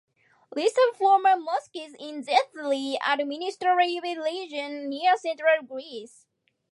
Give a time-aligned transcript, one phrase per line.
[0.55, 6.25] List of former mosques in Thessaly administrative region near central Greece.